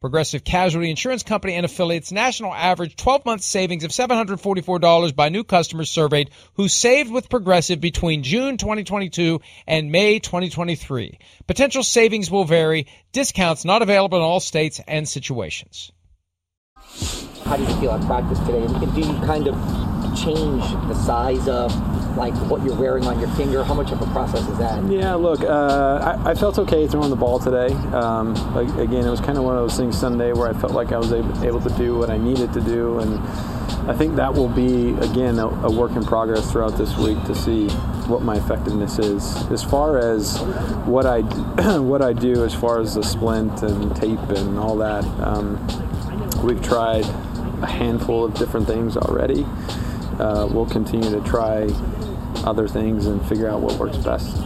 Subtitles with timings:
[0.00, 5.42] Progressive Casualty Insurance Company and affiliates national average 12 month savings of $744 by new
[5.42, 11.18] customers surveyed who saved with Progressive between June 2022 and May 2023.
[11.48, 12.86] Potential savings will vary.
[13.10, 15.90] Discounts not available in all states and situations.
[17.44, 18.62] How do you feel at practice today?
[18.62, 19.54] And do you kind of
[20.16, 21.72] change the size of
[22.16, 23.64] like what you're wearing on your finger?
[23.64, 24.84] How much of a process is that?
[24.90, 27.72] Yeah, look, uh, I, I, felt okay throwing the ball today.
[27.92, 30.72] Um, like, again, it was kind of one of those things Sunday where I felt
[30.72, 33.18] like I was able, able to do what I needed to do, and
[33.88, 37.34] I think that will be again a, a work in progress throughout this week to
[37.34, 37.68] see
[38.08, 39.36] what my effectiveness is.
[39.50, 40.38] As far as
[40.86, 41.20] what I
[41.78, 45.58] what I do, as far as the splint and tape and all that, um,
[46.42, 47.04] we've tried
[47.62, 49.46] a handful of different things already.
[50.18, 51.62] Uh, we'll continue to try
[52.44, 54.36] other things and figure out what works best.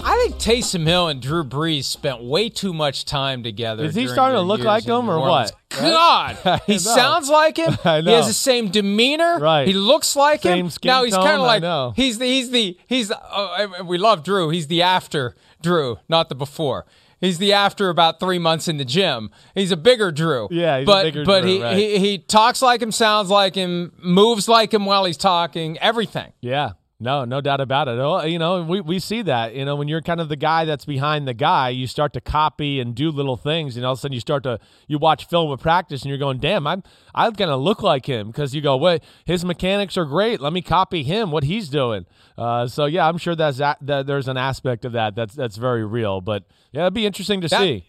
[0.00, 3.84] I think Taysom Hill and Drew Brees spent way too much time together.
[3.84, 5.54] Is he starting to look like him or what?
[5.68, 7.76] God, he sounds like him.
[7.84, 8.10] I know.
[8.10, 9.38] He has the same demeanor.
[9.38, 9.68] Right.
[9.68, 10.70] He looks like Same him.
[10.70, 11.92] skin now he's kind of like know.
[11.94, 13.08] he's the he's the he's.
[13.08, 14.48] The, uh, we love Drew.
[14.50, 16.86] He's the after Drew, not the before.
[17.20, 19.30] He's the after about three months in the gym.
[19.54, 20.48] He's a bigger Drew.
[20.50, 21.76] Yeah, he's a but bigger but Drew, he, right.
[21.76, 25.78] he he talks like him, sounds like him, moves like him while he's talking.
[25.78, 26.32] Everything.
[26.40, 26.72] Yeah.
[27.00, 27.92] No, no doubt about it.
[28.00, 29.54] Oh, You know, we, we see that.
[29.54, 32.20] You know, when you're kind of the guy that's behind the guy, you start to
[32.20, 35.26] copy and do little things, and all of a sudden you start to you watch
[35.26, 36.82] film of practice, and you're going, "Damn, I'm
[37.14, 40.40] I'm gonna look like him," because you go, "Wait, his mechanics are great.
[40.40, 41.30] Let me copy him.
[41.30, 42.04] What he's doing."
[42.36, 45.56] Uh, so yeah, I'm sure that's that, that there's an aspect of that that's that's
[45.56, 46.20] very real.
[46.20, 47.84] But yeah, it'd be interesting to That- see.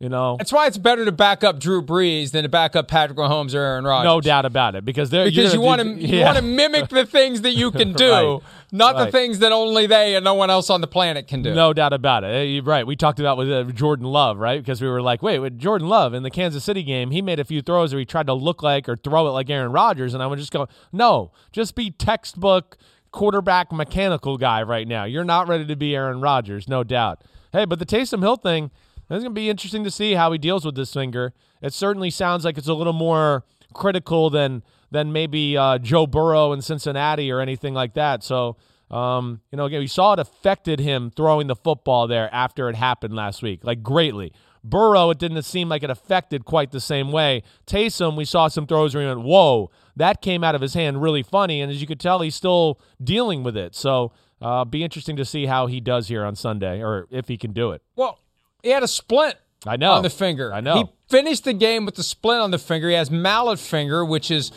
[0.00, 2.86] You know, That's why it's better to back up Drew Brees than to back up
[2.86, 4.04] Patrick Mahomes or Aaron Rodgers.
[4.04, 6.24] no doubt about it, because they're because you want gonna you yeah.
[6.26, 8.40] want to mimic the things that you can do, Right.
[8.70, 11.52] not the things that only they and no one else on the planet can do.
[11.52, 12.64] No doubt about it.
[12.64, 12.86] Right.
[12.86, 14.60] We talked about with uh, Jordan Love, right?
[14.62, 17.40] Because we were like, wait, with Jordan Love in the Kansas City game, he made
[17.40, 20.14] a few throws where he tried to look like or throw it like Aaron Rodgers.
[20.14, 22.76] And I would just go, no, just be textbook
[23.10, 25.02] quarterback mechanical guy right now.
[25.02, 27.24] You're not ready to be Aaron Rodgers, no doubt.
[27.52, 28.70] Hey, but the Taysom Hill thing,
[29.16, 31.32] it's going to be interesting to see how he deals with this finger.
[31.62, 36.52] It certainly sounds like it's a little more critical than than maybe uh, Joe Burrow
[36.52, 38.22] in Cincinnati or anything like that.
[38.24, 38.56] So,
[38.90, 42.76] um, you know, again, we saw it affected him throwing the football there after it
[42.76, 44.32] happened last week, like greatly.
[44.64, 47.42] Burrow, it didn't seem like it affected quite the same way.
[47.66, 51.02] Taysom, we saw some throws where he went, whoa, that came out of his hand
[51.02, 51.60] really funny.
[51.60, 53.74] And as you could tell, he's still dealing with it.
[53.74, 57.36] So, uh, be interesting to see how he does here on Sunday or if he
[57.36, 57.82] can do it.
[57.94, 58.18] Well,
[58.62, 59.36] he had a splint
[59.66, 59.92] I know.
[59.92, 60.52] on the finger.
[60.52, 60.76] I know.
[60.76, 62.88] He finished the game with the splint on the finger.
[62.88, 64.52] He has mallet finger, which is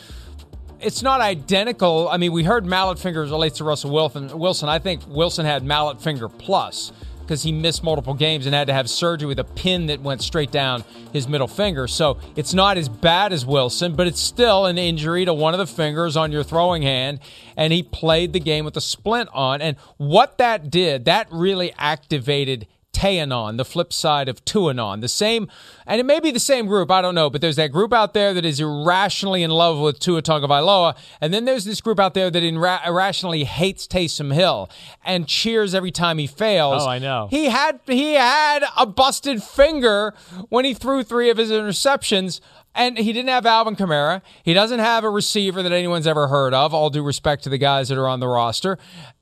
[0.80, 2.08] it's not identical.
[2.08, 4.36] I mean, we heard mallet finger relates to Russell Wilson.
[4.38, 4.68] Wilson.
[4.68, 8.72] I think Wilson had mallet finger plus because he missed multiple games and had to
[8.72, 11.86] have surgery with a pin that went straight down his middle finger.
[11.86, 15.58] So it's not as bad as Wilson, but it's still an injury to one of
[15.58, 17.20] the fingers on your throwing hand.
[17.56, 19.62] And he played the game with a splint on.
[19.62, 22.66] And what that did, that really activated
[23.02, 25.00] Teanon, the flip side of Tuanon.
[25.00, 25.48] The same,
[25.88, 28.14] and it may be the same group, I don't know, but there's that group out
[28.14, 32.14] there that is irrationally in love with Tua Tagovailoa, and then there's this group out
[32.14, 34.70] there that irrationally hates Taysom Hill
[35.04, 36.84] and cheers every time he fails.
[36.84, 37.26] Oh, I know.
[37.28, 40.14] He had he had a busted finger
[40.48, 42.40] when he threw three of his interceptions.
[42.74, 44.22] And he didn't have Alvin Kamara.
[44.44, 47.58] He doesn't have a receiver that anyone's ever heard of, all due respect to the
[47.58, 48.78] guys that are on the roster.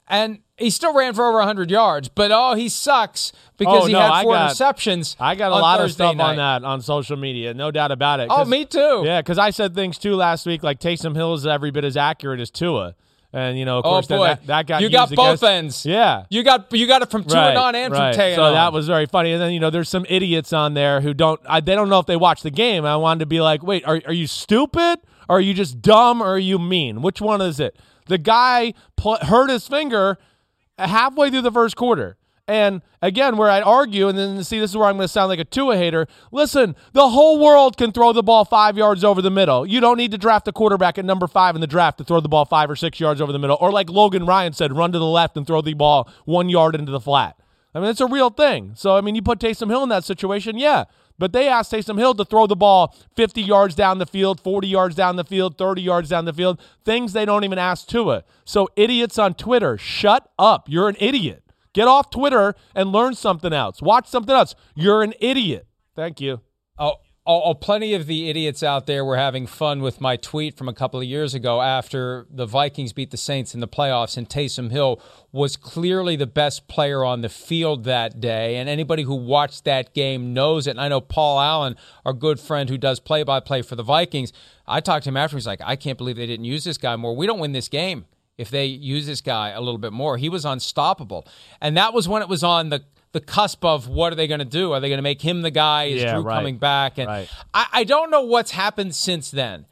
[0.07, 3.93] And he still ran for over 100 yards, but oh, he sucks because Oh, he
[3.93, 5.17] no, had I four got- interceptions.
[5.19, 6.31] I got a on lot of stuff night.
[6.31, 8.29] on that on social media, no doubt about it.
[8.31, 9.03] Oh, me too.
[9.05, 11.97] Yeah, because I said things too last week, like Taysom Hill is every bit as
[11.97, 12.95] accurate as Tua,
[13.33, 15.45] and you know, of Oh course, then boy, that, that got you got both against-
[15.45, 15.87] ends.
[15.87, 18.15] Yeah, You got you got it from right, Tuanon and right.
[18.15, 18.37] from Taylor.
[18.37, 19.33] So that was very funny.
[19.33, 21.41] And then you know, there's some idiots on there who don't.
[21.49, 22.85] I, they don't know if they watch the game.
[22.85, 24.99] I wanted to be like, wait, are are you stupid?
[25.29, 26.21] Or are you just dumb?
[26.21, 27.03] Or are you mean?
[27.03, 27.77] Which one is it?
[28.09, 30.19] The guy pl- hurt his finger
[30.89, 32.17] halfway through the first quarter.
[32.49, 35.29] And again, where I'd argue, and then see, this is where I'm going to sound
[35.29, 36.09] like a Tua hater.
[36.33, 39.65] Listen, the whole world can throw the ball five yards over the middle.
[39.65, 42.19] You don't need to draft a quarterback at number five in the draft to throw
[42.19, 43.57] the ball five or six yards over the middle.
[43.61, 46.75] Or like Logan Ryan said, run to the left and throw the ball one yard
[46.75, 47.37] into the flat.
[47.73, 48.73] I mean, it's a real thing.
[48.75, 50.87] So, I mean, you put Taysom Hill in that situation, yeah.
[51.21, 54.67] But they asked Taysom Hill to throw the ball 50 yards down the field, 40
[54.67, 58.25] yards down the field, 30 yards down the field, things they don't even ask Tua.
[58.47, 60.67] So, idiots on Twitter, shut up.
[60.67, 61.45] You're an idiot.
[61.75, 63.83] Get off Twitter and learn something else.
[63.83, 64.55] Watch something else.
[64.75, 65.67] You're an idiot.
[65.95, 66.41] Thank you.
[66.79, 66.95] Oh,
[67.31, 70.69] oh, oh, plenty of the idiots out there were having fun with my tweet from
[70.69, 74.29] a couple of years ago after the Vikings beat the Saints in the playoffs, and
[74.29, 75.01] Taysom Hill
[75.31, 78.57] was clearly the best player on the field that day.
[78.57, 80.73] And anybody who watched that game knows it.
[80.73, 83.85] And I know Paul Allen, our good friend who does play by play for the
[83.85, 84.33] Vikings,
[84.67, 85.37] I talked to him after.
[85.37, 87.15] He's like, I can't believe they didn't use this guy more.
[87.15, 88.07] We don't win this game
[88.39, 90.17] if they use this guy a little bit more.
[90.17, 91.29] He was unstoppable.
[91.61, 92.83] And that was when it was on the
[93.13, 94.73] the cusp of what are they going to do?
[94.73, 95.85] Are they going to make him the guy?
[95.85, 96.37] Is Yeah, Drew right.
[96.37, 96.99] coming back?
[96.99, 97.29] And Right.
[97.53, 99.67] I, I don't know what's happened since then.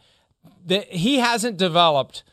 [0.66, 2.24] That he hasn't developed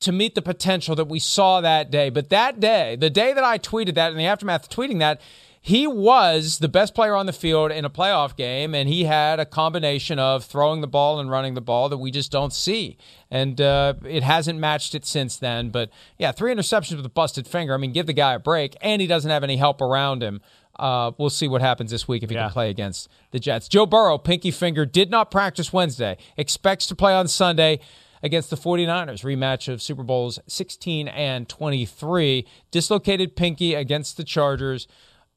[0.00, 2.10] to meet the potential that we saw that day.
[2.10, 5.20] But that day, the day that I tweeted that, in the aftermath of tweeting that,
[5.66, 9.40] he was the best player on the field in a playoff game, and he had
[9.40, 12.98] a combination of throwing the ball and running the ball that we just don't see.
[13.30, 15.70] And uh, it hasn't matched it since then.
[15.70, 15.88] But
[16.18, 17.72] yeah, three interceptions with a busted finger.
[17.72, 20.42] I mean, give the guy a break, and he doesn't have any help around him.
[20.78, 22.42] Uh, we'll see what happens this week if he Yeah.
[22.42, 23.66] can play against the Jets.
[23.66, 27.80] Joe Burrow, pinky finger, did not practice Wednesday, expects to play on Sunday
[28.22, 32.46] against the 49ers, rematch of Super Bowls 16 and 23.
[32.70, 34.86] Dislocated pinky against the Chargers.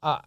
[0.02, 0.20] Uh,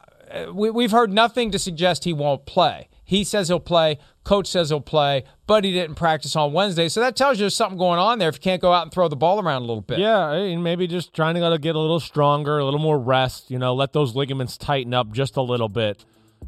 [0.52, 2.88] we, we've heard nothing to suggest he won't play.
[3.05, 3.99] He says he'll play.
[4.22, 6.88] Coach says he'll play, but he didn't practice on Wednesday.
[6.88, 8.93] So that tells you there's something going on there if you can't go out and
[8.93, 9.99] throw the ball around a little bit.
[9.99, 13.50] Yeah, mean, maybe just trying to get a little stronger, a little more rest.
[13.50, 16.05] You know, let those ligaments tighten up just a little bit.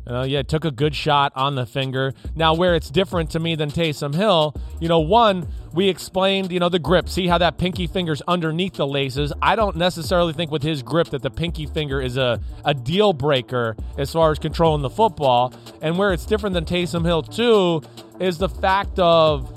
[0.06, 2.12] Uh, yeah, took a good shot on the finger.
[2.34, 6.58] Now, where it's different to me than Taysom Hill, you know, one, we explained, you
[6.58, 7.08] know, the grip.
[7.08, 9.32] See how that pinky finger's underneath the laces.
[9.40, 13.12] I don't necessarily think with his grip that the pinky finger is a, a deal
[13.12, 15.54] breaker as far as controlling the football.
[15.80, 17.82] And where it's different than Taysom Hill, too,
[18.18, 19.50] is the fact of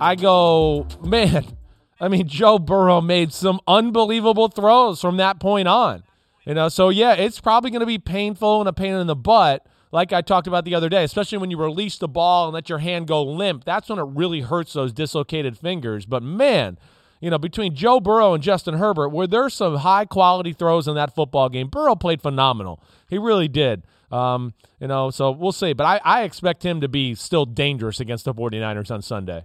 [0.00, 1.44] I go, man,
[2.00, 6.02] I mean, Joe Burrow made some unbelievable throws from that point on.
[6.44, 9.14] You know, so yeah, it's probably going to be painful and a pain in the
[9.14, 12.54] butt, like I talked about the other day, especially when you release the ball and
[12.54, 13.64] let your hand go limp.
[13.64, 16.06] That's when it really hurts those dislocated fingers.
[16.06, 16.78] But man,
[17.20, 20.94] you know, between Joe Burrow and Justin Herbert, where there's some high quality throws in
[20.96, 22.82] that football game, Burrow played phenomenal.
[23.08, 23.84] He really did.
[24.10, 25.72] Um, you know, so we'll see.
[25.72, 29.44] But I, I expect him to be still dangerous against the 49ers on Sunday.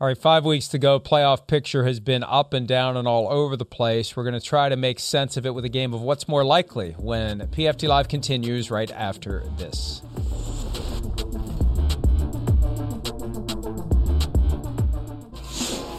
[0.00, 1.00] All right, five weeks to go.
[1.00, 4.14] Playoff picture has been up and down and all over the place.
[4.14, 6.44] We're going to try to make sense of it with a game of what's more
[6.44, 10.02] likely when PFT Live continues right after this.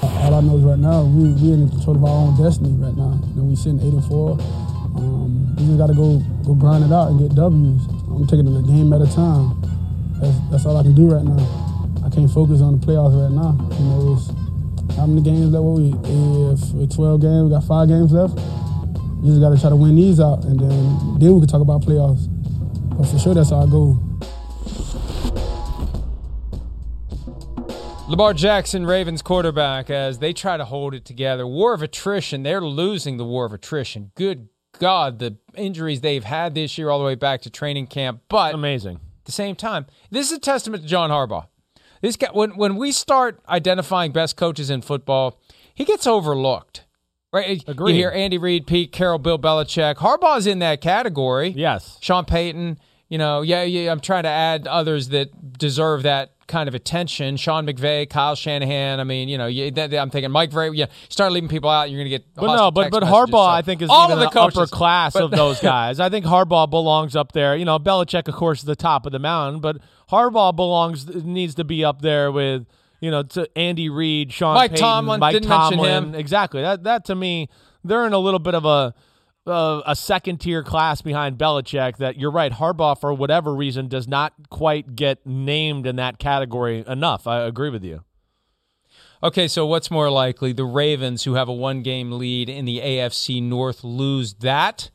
[0.01, 2.95] All I know is right now we we in control of our own destiny right
[2.95, 3.19] now.
[3.35, 4.39] You know, we sitting eight and four.
[4.95, 7.85] Um, we just got to go go grind it out and get W's.
[8.07, 9.59] I'm taking it a game at a time.
[10.21, 11.68] That's, that's all I can do right now.
[12.19, 13.55] I can't focus on the playoffs right now.
[13.79, 15.63] You know, it's how many games left?
[15.63, 15.93] What we
[16.51, 18.37] if with 12 games, we got five games left.
[19.23, 21.61] You just got to try to win these out, and then then we can talk
[21.61, 22.27] about playoffs.
[22.97, 23.97] But for sure, that's our goal.
[28.09, 31.47] Lamar Jackson, Ravens quarterback, as they try to hold it together.
[31.47, 32.43] War of attrition.
[32.43, 34.11] They're losing the war of attrition.
[34.15, 38.23] Good God, the injuries they've had this year, all the way back to training camp.
[38.27, 38.97] But Amazing.
[38.97, 41.45] At the same time, this is a testament to John Harbaugh.
[42.01, 45.39] This guy, when when we start identifying best coaches in football,
[45.73, 46.85] he gets overlooked.
[47.31, 47.63] Right?
[47.67, 47.91] Agreed.
[47.93, 49.95] You hear Andy Reid, Pete Carroll, Bill Belichick.
[49.97, 51.49] Harbaugh's in that category.
[51.49, 51.97] Yes.
[52.01, 52.79] Sean Payton.
[53.07, 53.91] You know, yeah, yeah.
[53.91, 57.37] I'm trying to add others that deserve that kind of attention.
[57.37, 58.99] Sean McVay, Kyle Shanahan.
[58.99, 60.75] I mean, you know, you, that, I'm thinking Mike Vrabel.
[60.75, 62.33] Yeah, start leaving people out, you're going to get.
[62.35, 63.03] But no, but but.
[63.03, 65.99] Harbaugh, So, I think, is all even of the upper class but- of those guys.
[65.99, 67.55] I think Harbaugh belongs up there.
[67.55, 69.77] You know, Belichick, of course, is the top of the mountain, but
[70.11, 72.65] Harbaugh belongs needs to be up there with
[72.99, 76.03] you know to Andy Reid, Sean Mike Payton, Tomlin, Mike didn't mention Tomlin.
[76.03, 76.15] him.
[76.15, 76.61] Exactly.
[76.61, 77.49] That that to me,
[77.83, 78.93] they're in a little bit of a.
[79.47, 82.51] Uh, a second tier class behind Belichick that you're right.
[82.51, 87.25] Harbaugh, for whatever reason, does not quite get named in that category enough.
[87.25, 88.03] I agree with you.
[89.23, 90.53] Okay, so what's more likely?
[90.53, 94.91] The Ravens, who have a one game lead in the AFC North, lose that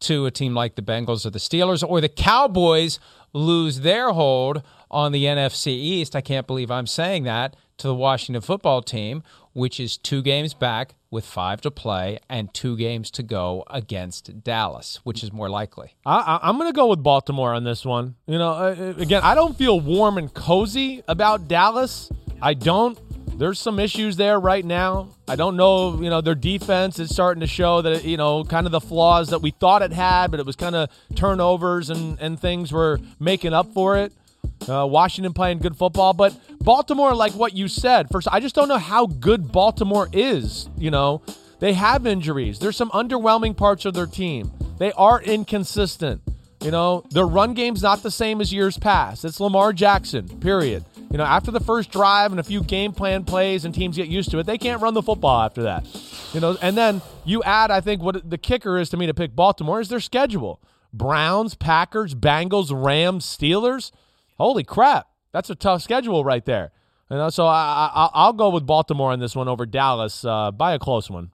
[0.00, 3.00] to a team like the Bengals or the Steelers, or the Cowboys
[3.32, 6.16] lose their hold on the NFC East.
[6.16, 10.54] I can't believe I'm saying that to the Washington football team, which is two games
[10.54, 15.48] back with five to play and two games to go against Dallas, which is more
[15.48, 15.94] likely.
[16.04, 18.16] I, I'm going to go with Baltimore on this one.
[18.26, 22.10] You know, uh, again, I don't feel warm and cozy about Dallas.
[22.42, 22.98] I don't.
[23.38, 25.10] There's some issues there right now.
[25.28, 26.02] I don't know.
[26.02, 29.30] You know, their defense is starting to show that you know kind of the flaws
[29.30, 32.98] that we thought it had, but it was kind of turnovers and and things were
[33.20, 34.12] making up for it.
[34.68, 38.68] Uh, Washington playing good football, but Baltimore, like what you said, first, I just don't
[38.68, 40.68] know how good Baltimore is.
[40.76, 41.22] You know,
[41.60, 42.58] they have injuries.
[42.58, 44.50] There's some underwhelming parts of their team.
[44.78, 46.22] They are inconsistent.
[46.60, 49.24] You know, their run game's not the same as years past.
[49.24, 50.84] It's Lamar Jackson, period.
[51.10, 54.08] You know, after the first drive and a few game plan plays and teams get
[54.08, 55.86] used to it, they can't run the football after that.
[56.34, 59.14] You know, and then you add, I think, what the kicker is to me to
[59.14, 60.60] pick Baltimore is their schedule
[60.92, 63.90] Browns, Packers, Bengals, Rams, Steelers.
[64.36, 65.08] Holy crap.
[65.32, 66.72] That's a tough schedule right there.
[67.10, 70.50] You know, so I, I, I'll go with Baltimore on this one over Dallas uh,
[70.50, 71.30] by a close one.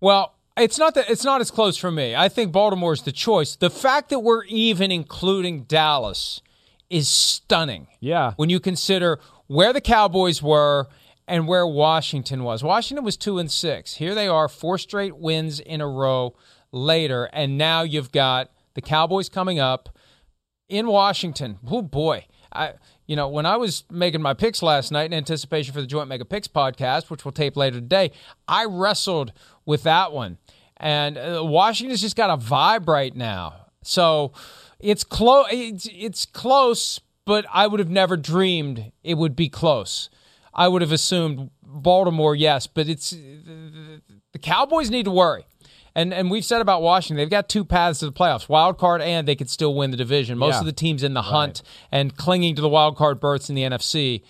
[0.00, 2.14] Well, it's not that it's not as close for me.
[2.14, 3.56] I think Baltimore's the choice.
[3.56, 6.42] The fact that we're even including Dallas
[6.90, 7.88] is stunning.
[8.00, 8.32] Yeah.
[8.36, 10.88] When you consider where the Cowboys were
[11.26, 12.62] and where Washington was.
[12.62, 13.94] Washington was 2 and 6.
[13.94, 16.34] Here they are, four straight wins in a row
[16.72, 19.88] later and now you've got the Cowboys coming up
[20.68, 21.58] in Washington.
[21.66, 22.26] Oh boy.
[22.52, 22.74] I
[23.06, 26.08] you know, when I was making my picks last night in anticipation for the Joint
[26.08, 28.12] Mega Picks podcast, which we'll tape later today,
[28.46, 29.32] I wrestled
[29.64, 30.36] with that one.
[30.76, 33.66] And uh, Washington's just got a vibe right now.
[33.82, 34.32] So
[34.80, 35.46] it's close.
[35.50, 40.08] It's, it's close, but I would have never dreamed it would be close.
[40.54, 45.44] I would have assumed Baltimore, yes, but it's the Cowboys need to worry.
[45.94, 49.00] And and we've said about Washington, they've got two paths to the playoffs: wild card,
[49.00, 50.38] and they could still win the division.
[50.38, 50.60] Most Yeah.
[50.60, 53.62] of the teams in the hunt and clinging to the wild card berths in the
[53.62, 54.22] NFC,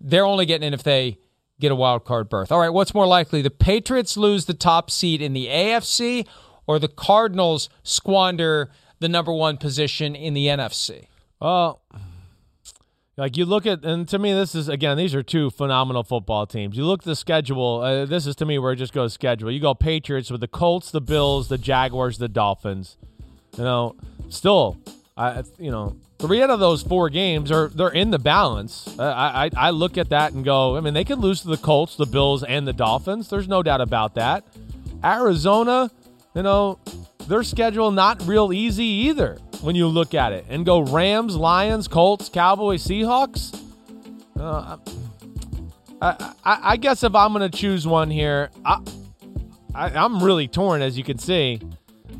[0.00, 1.18] they're only getting in if they
[1.58, 2.50] get a wild card berth.
[2.50, 3.42] All right, what's more likely?
[3.42, 6.26] The Patriots lose the top seed in the AFC,
[6.66, 11.06] or the Cardinals squander the number one position in the NFC?
[11.40, 11.80] Well,
[13.16, 16.46] like you look at, and to me, this is again, these are two phenomenal football
[16.46, 16.76] teams.
[16.76, 17.80] You look at the schedule.
[17.80, 19.50] Uh, this is to me where it just goes schedule.
[19.50, 22.96] You go Patriots with the Colts, the Bills, the Jaguars, the Dolphins.
[23.58, 23.96] You know,
[24.28, 24.78] still,
[25.16, 28.86] I you know, three out of those four games are they're in the balance.
[28.98, 31.48] Uh, I, I I look at that and go, I mean, they can lose to
[31.48, 33.28] the Colts, the Bills, and the Dolphins.
[33.28, 34.44] There's no doubt about that.
[35.04, 35.90] Arizona,
[36.34, 36.78] you know,
[37.30, 41.86] their schedule not real easy either when you look at it and go Rams, Lions,
[41.86, 43.56] Colts, Cowboys, Seahawks.
[44.38, 44.76] Uh,
[46.02, 48.82] I, I, I guess if I'm going to choose one here, I,
[49.72, 51.60] I, I'm really torn as you can see.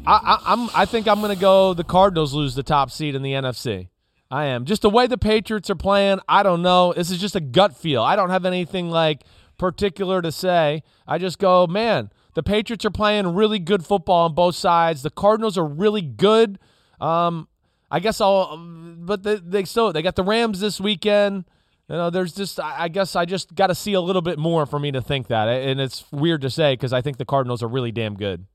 [0.06, 1.74] I, I, I'm I think I'm going to go.
[1.74, 3.88] The Cardinals lose the top seed in the NFC.
[4.30, 6.20] I am just the way the Patriots are playing.
[6.28, 6.92] I don't know.
[6.92, 8.00] This is just a gut feel.
[8.00, 9.24] I don't have anything like
[9.58, 10.84] particular to say.
[11.04, 12.10] I just go, man.
[12.34, 15.02] The Patriots are playing really good football on both sides.
[15.02, 16.58] The Cardinals are really good.
[17.00, 17.48] Um,
[17.90, 21.44] I guess I'll, but they, they still they got the Rams this weekend.
[21.88, 24.64] You know, there's just I guess I just got to see a little bit more
[24.64, 27.64] for me to think that, and it's weird to say because I think the Cardinals
[27.64, 28.46] are really damn good.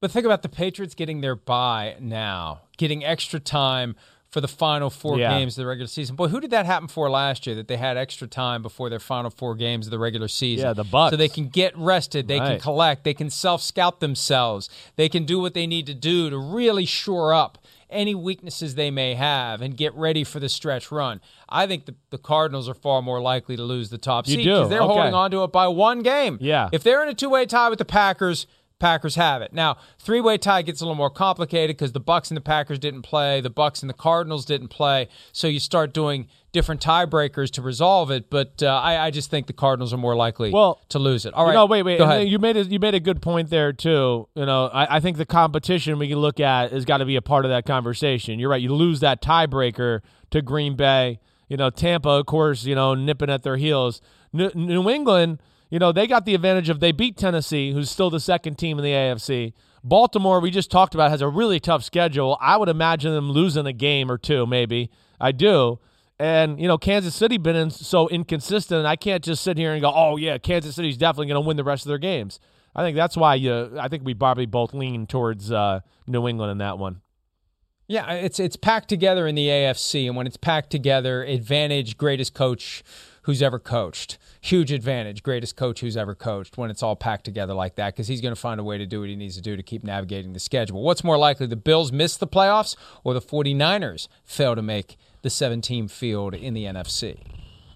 [0.00, 3.96] But think about the Patriots getting their bye now, getting extra time
[4.32, 5.38] for the final four Yeah.
[5.38, 6.16] games of the regular season.
[6.16, 7.54] Boy, who did that happen for last year?
[7.54, 10.66] That they had extra time before their final four games of the regular season.
[10.68, 11.10] Yeah, the Bucs.
[11.10, 15.26] So they can get rested, they can collect, they can self scout themselves, they can
[15.26, 17.58] do what they need to do to really shore up
[17.90, 21.20] any weaknesses they may have and get ready for the stretch run.
[21.46, 24.44] I think the, the Cardinals are far more likely to lose the top You seed
[24.46, 24.94] because they're Okay.
[24.94, 26.38] holding on to it by one game.
[26.40, 26.70] Yeah.
[26.72, 28.46] If they're in a two way tie with the Packers,
[28.82, 29.52] Packers have it.
[29.52, 33.02] Now, three-way tie gets a little more complicated because the Bucs and the Packers didn't
[33.02, 37.62] play, the Bucs and the Cardinals didn't play, so you start doing different tiebreakers to
[37.62, 38.28] resolve it.
[38.28, 41.32] But uh, I, I, just think the Cardinals are more likely well, to lose it.
[41.32, 42.24] All right, no, wait, wait.
[42.26, 44.26] You made a, you made a good point there too.
[44.34, 47.14] You know, I, I think the competition we can look at has got to be
[47.14, 48.40] a part of that conversation.
[48.40, 48.60] You're right.
[48.60, 50.00] You lose that tiebreaker
[50.32, 51.20] to Green Bay.
[51.48, 54.00] You know, Tampa, of course, you know, nipping at their heels.
[54.32, 55.38] New, New England
[55.72, 58.78] you know, they got the advantage of they beat Tennessee, who's still the second team
[58.78, 59.54] in the AFC.
[59.82, 62.36] Baltimore, we just talked about, has a really tough schedule.
[62.42, 64.90] I would imagine them losing a game or two, maybe.
[65.18, 65.78] I do.
[66.18, 68.84] And, you know, Kansas City been in so inconsistent.
[68.84, 71.56] I can't just sit here and go, oh, yeah, Kansas City's definitely going to win
[71.56, 72.38] the rest of their games.
[72.76, 76.52] I think that's why you, I think we probably both lean towards uh, New England
[76.52, 77.00] in that one.
[77.88, 82.32] Yeah, it's it's packed together in the AFC, and when it's packed together, advantage greatest
[82.32, 82.82] coach
[83.22, 87.54] who's ever coached huge advantage, greatest coach who's ever coached when it's all packed together
[87.54, 89.40] like that because he's going to find a way to do what he needs to
[89.40, 90.82] do to keep navigating the schedule.
[90.82, 95.30] What's more likely, the Bills miss the playoffs or the 49ers fail to make the
[95.30, 97.22] seven team field in the NFC?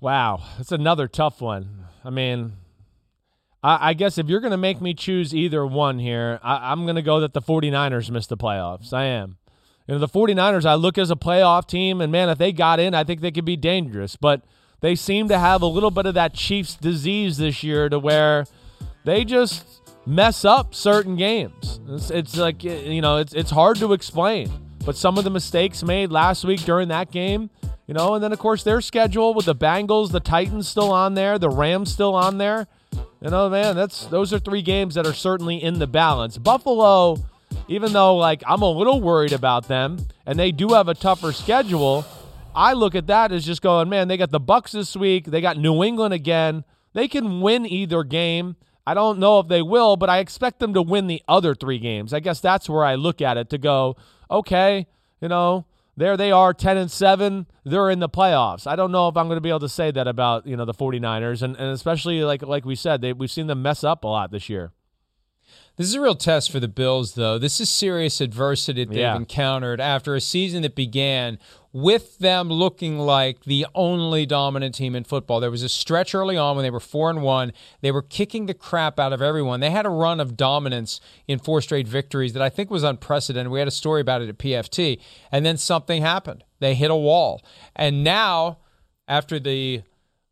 [0.01, 1.87] Wow, that's another tough one.
[2.05, 2.55] I mean,
[3.63, 6.97] I, guess if you're going to make me choose either one here, I, I'm going
[6.97, 8.93] to go that the 49ers miss the playoffs.
[8.93, 9.39] I am.
[9.87, 12.81] You know, the 49ers, I look as a playoff team, and man, if they got
[12.81, 14.17] in, I think they could be dangerous.
[14.17, 14.43] But
[14.81, 18.47] they seem to have a little bit of that Chiefs disease this year to where
[19.05, 19.65] they just
[20.07, 21.81] mess up certain games.
[21.89, 24.51] It's, it's like you know, it's it's hard to explain.
[24.85, 27.51] But some of the mistakes made last week during that game,
[27.87, 31.15] you know, and then of course their schedule with the Bengals, the Titans still on
[31.15, 32.69] there, the Rams still on there.
[33.21, 36.39] You know, man, that's those are three games that are certainly in the balance.
[36.39, 37.17] Buffalo,
[37.67, 41.33] even though like I'm a little worried about them, and they do have a tougher
[41.33, 42.05] schedule
[42.57, 45.27] I look at that as just going, man, they got the Bucs this week.
[45.27, 46.65] They got New England again.
[46.95, 48.57] They can win either game.
[48.87, 51.79] I don't know if they will, but I expect them to win the other three
[51.79, 52.15] games.
[52.15, 53.97] I guess that's where I look at it to go,
[54.31, 54.87] okay,
[55.21, 55.67] you know,
[55.99, 59.29] there they are 10 and 7 they're in the playoffs i don't know if i'm
[59.29, 62.23] going to be able to say that about you know the 49ers and, and especially
[62.23, 64.73] like like we said they, we've seen them mess up a lot this year
[65.77, 67.39] this is a real test for the Bills, though.
[67.39, 69.15] This is serious adversity that they've yeah.
[69.15, 71.39] encountered after a season that began
[71.77, 75.41] with them looking like the only dominant team in football.
[75.41, 77.53] There was a stretch early on when they were 4 and 1.
[77.83, 79.61] They were kicking the crap out of everyone.
[79.61, 83.53] They had a run of dominance in four straight victories that I think was unprecedented.
[83.53, 84.99] We had a story about it at PFT,
[85.31, 86.45] and then something happened.
[86.61, 87.43] They hit a wall.
[87.75, 88.61] And now
[89.07, 89.83] after the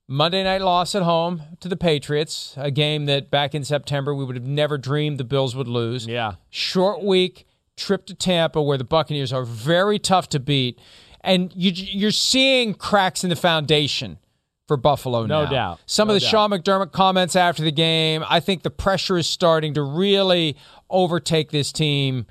[0.08, 4.24] Monday night loss at home to the Patriots, a game that back in September we
[4.24, 6.06] would have never dreamed the Bills would lose.
[6.06, 6.36] Yeah.
[6.48, 7.46] Short week,
[7.76, 10.80] trip to Tampa where the Buccaneers are very tough to beat.
[11.24, 14.18] And you, are seeing cracks in the foundation
[14.68, 15.50] for Buffalo no now.
[15.50, 15.80] doubt.
[15.86, 16.30] Some no of the doubt.
[16.30, 20.56] Sean McDermott comments after the game, I think the pressure is starting to really
[20.88, 22.26] overtake this team.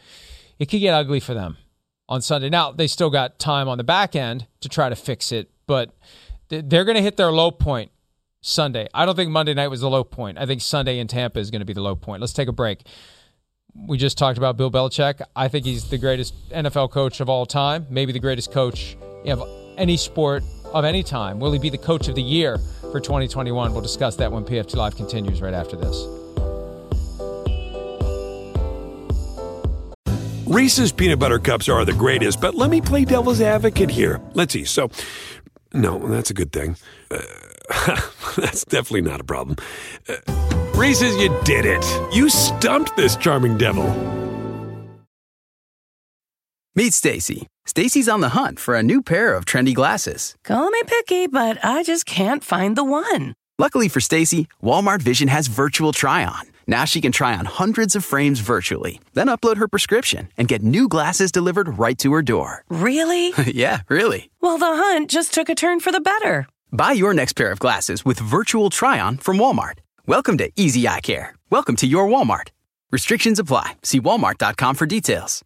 [0.60, 1.58] It could get ugly for them
[2.08, 2.50] on Sunday.
[2.50, 5.94] Now, they still got time on the back end to try to fix it, but–
[6.62, 7.92] they're going to hit their low point
[8.42, 8.88] Sunday.
[8.94, 10.38] I don't think Monday night was the low point.
[10.38, 12.22] I think Sunday in Tampa is going to be the low point.
[12.22, 12.86] Let's take a break.
[13.76, 15.22] We just talked about Bill Belichick.
[15.36, 19.48] I think he's the greatest NFL coach of all time, maybe the greatest coach of
[19.78, 21.40] any sport of any time.
[21.40, 22.60] Will he be the coach of the year
[22.92, 23.74] for 2021?
[23.74, 26.06] We'll discuss that when PFT Live continues right after this.
[30.46, 34.22] Reese's peanut butter cups are the greatest, but let me play devil's advocate here.
[34.36, 34.66] Let's see.
[34.66, 34.92] So,
[35.74, 36.76] no, that's a good thing.
[37.10, 37.22] Uh,
[38.38, 39.58] that's definitely not a problem.
[40.08, 41.86] Uh, Reese's, you did it.
[42.14, 43.88] You stumped this charming devil.
[46.76, 47.48] Meet Stacy.
[47.66, 50.36] Stacy's on the hunt for a new pair of trendy glasses.
[50.44, 53.34] Call me picky, but I just can't find the one.
[53.58, 56.42] Luckily for Stacy, Walmart Vision has virtual try on.
[56.68, 60.64] Now she can try on hundreds of frames virtually, then upload her prescription and get
[60.64, 62.66] new glasses delivered right to her door.
[62.68, 63.32] Really?
[63.46, 64.30] yeah, really.
[64.42, 66.46] Well, the hunt just took a turn for the better.
[66.74, 69.78] Buy your next pair of glasses with virtual try on from Walmart.
[70.06, 71.34] Welcome to Easy Eye Care.
[71.50, 72.50] Welcome to your Walmart.
[72.92, 73.78] Restrictions apply.
[73.84, 75.46] See walmart.com for details.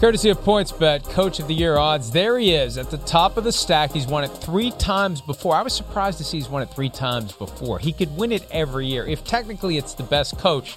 [0.00, 2.10] Courtesy of PointsBet, Coach of the Year odds.
[2.10, 3.92] There he is at the top of the stack.
[3.92, 5.54] He's won it three times before.
[5.54, 7.78] I was surprised to see he's won it three times before.
[7.78, 9.06] He could win it every year.
[9.06, 10.76] If technically it's the best coach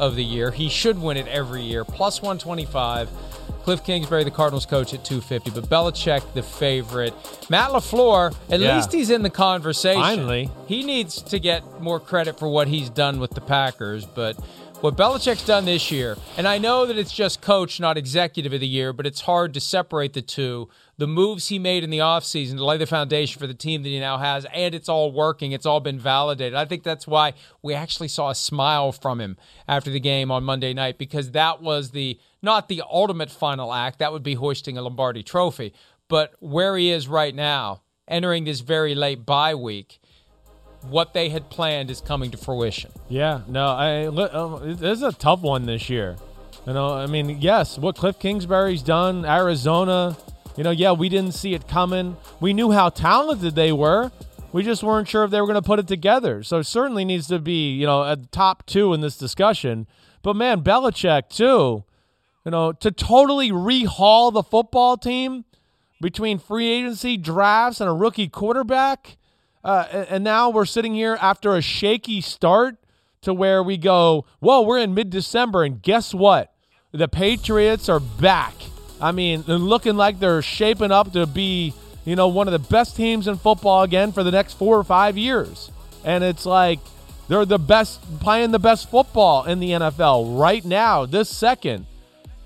[0.00, 1.84] of the year, he should win it every year.
[1.84, 3.08] Plus 125.
[3.64, 5.50] Cliff Kingsbury, the Cardinals coach, at 250.
[5.50, 7.14] But Belichick, the favorite.
[7.48, 8.76] Matt LaFleur, at Yeah.
[8.76, 10.02] least he's in the conversation.
[10.02, 10.50] Finally.
[10.66, 14.36] He needs to get more credit for what he's done with the Packers, but
[14.84, 18.60] what Belichick's done this year, and I know that it's just coach, not executive of
[18.60, 20.68] the year, but it's hard to separate the two.
[20.98, 23.88] The moves he made in the offseason to lay the foundation for the team that
[23.88, 25.52] he now has, and it's all working.
[25.52, 26.54] It's all been validated.
[26.54, 30.44] I think that's why we actually saw a smile from him after the game on
[30.44, 34.00] Monday night, because that was the not the ultimate final act.
[34.00, 35.72] That would be hoisting a Lombardi trophy.
[36.08, 39.98] But where he is right now, entering this very late bye week,
[40.88, 42.90] what they had planned is coming to fruition.
[43.08, 46.16] Yeah, no, I uh, this is a tough one this year.
[46.66, 50.16] You know, I mean, yes, what Cliff Kingsbury's done, Arizona.
[50.56, 52.16] You know, yeah, we didn't see it coming.
[52.40, 54.12] We knew how talented they were.
[54.52, 56.42] We just weren't sure if they were going to put it together.
[56.44, 59.88] So it certainly needs to be, you know, a top two in this discussion.
[60.22, 61.84] But man, Belichick too.
[62.44, 65.44] You know, to totally rehaul the football team
[66.00, 69.16] between free agency drafts and a rookie quarterback.
[69.64, 72.76] Uh, and, and now we're sitting here after a shaky start
[73.22, 76.52] to where we go, whoa, we're in mid December, and guess what?
[76.92, 78.54] The Patriots are back.
[79.00, 81.74] I mean, they're looking like they're shaping up to be,
[82.04, 84.84] you know, one of the best teams in football again for the next four or
[84.84, 85.70] five years.
[86.04, 86.78] And it's like
[87.28, 91.86] they're the best, playing the best football in the NFL right now, this second.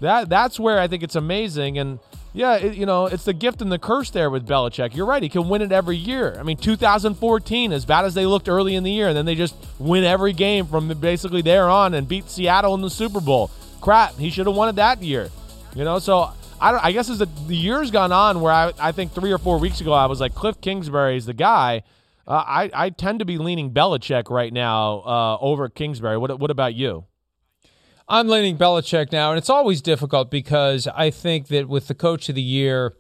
[0.01, 1.99] That that's where I think it's amazing, and
[2.39, 4.95] yeah, it, you know, it's the gift and the curse there with Belichick.
[4.95, 6.37] You're right; he can win it every year.
[6.39, 9.35] I mean, 2014, as bad as they looked early in the year, and then they
[9.35, 13.51] just win every game from basically there on and beat Seattle in the Super Bowl.
[13.81, 15.31] Crap, he should have won it that year.
[15.75, 16.79] You know, so I.
[16.79, 19.59] I guess as the, the years gone on, where I, I think three or four
[19.59, 21.83] weeks ago I was like Cliff Kingsbury is the guy.
[22.25, 26.17] Uh, I I tend to be leaning Belichick right now uh, over Kingsbury.
[26.17, 27.05] What what about you?
[28.09, 32.29] I'm leaning Belichick now, and it's always difficult because I think that with the coach
[32.29, 32.95] of the year,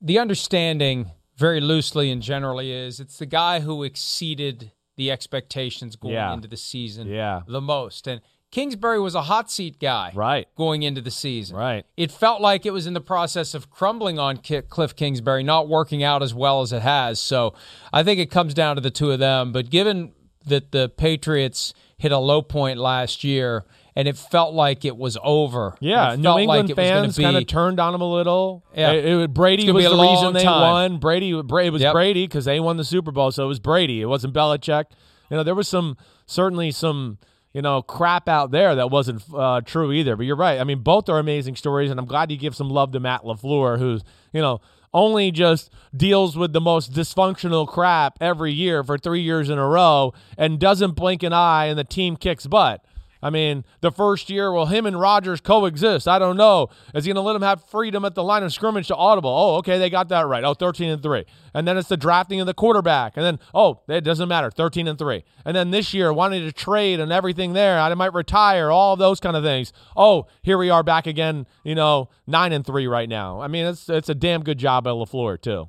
[0.00, 6.14] the understanding very loosely and generally is it's the guy who exceeded the expectations going
[6.14, 6.34] Yeah.
[6.34, 7.40] into the season Yeah.
[7.46, 8.06] the most.
[8.06, 8.20] And
[8.50, 10.46] Kingsbury was a hot seat guy Right.
[10.56, 11.56] going into the season.
[11.56, 11.86] Right.
[11.96, 14.36] It felt like it was in the process of crumbling on
[14.68, 17.18] Cliff Kingsbury, not working out as well as it has.
[17.18, 17.54] So
[17.94, 19.52] I think it comes down to the two of them.
[19.52, 20.12] But given
[20.46, 25.18] that the Patriots hit a low point last year and it felt like it was
[25.22, 25.74] over.
[25.80, 28.64] Yeah, New England like it was fans kind of turned on him a little.
[28.74, 28.92] Yeah.
[28.92, 30.60] It- it- Brady was the reason they time.
[30.92, 30.98] won.
[30.98, 31.92] Brady, it was Yep.
[31.92, 34.00] Brady because they won the Super Bowl, so it was Brady.
[34.00, 34.84] It wasn't Belichick.
[35.30, 37.18] You know, there was some certainly some
[37.52, 40.16] you know crap out there that wasn't uh, true either.
[40.16, 40.58] But you're right.
[40.60, 43.22] I mean, both are amazing stories, and I'm glad you give some love to Matt
[43.24, 44.02] LaFleur, who's
[44.32, 44.60] you know
[44.94, 49.66] only just deals with the most dysfunctional crap every year for three years in a
[49.66, 52.84] row and doesn't blink an eye, and the team kicks butt.
[53.22, 56.08] I mean, the first year, will him and Rodgers coexist?
[56.08, 56.68] I don't know.
[56.92, 59.30] Is he going to let him have freedom at the line of scrimmage to audible?
[59.30, 60.42] Oh, okay, they got that right.
[60.42, 61.24] Oh, 13 and 3.
[61.54, 63.16] And then it's the drafting of the quarterback.
[63.16, 64.50] And then, oh, it doesn't matter.
[64.50, 65.22] 13 and 3.
[65.44, 67.78] And then this year, wanting to trade and everything there.
[67.78, 69.72] I might retire, all those kind of things.
[69.96, 73.40] Oh, here we are back again, you know, 9 and 3 right now.
[73.40, 75.68] I mean, it's it's a damn good job by LaFleur, too.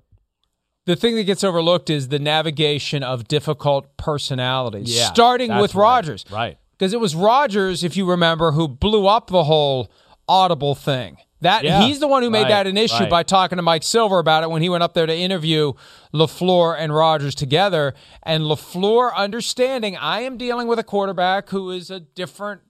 [0.85, 5.81] The thing that gets overlooked is the navigation of difficult personalities, Yeah, starting with right.
[5.81, 6.25] Rodgers.
[6.29, 6.57] Right.
[6.77, 9.91] Because it was Rodgers, if you remember, who blew up the whole
[10.27, 11.17] audible thing.
[11.41, 13.09] That Yeah, he's the one who made right, that an issue right.
[13.09, 15.73] by talking to Mike Silver about it when he went up there to interview
[16.13, 17.93] LaFleur and Rodgers together.
[18.23, 22.61] And LaFleur understanding I am dealing with a quarterback who is a different